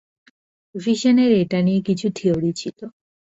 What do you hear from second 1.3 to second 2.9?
এটা নিয়ে কিছু থিওরি ছিল।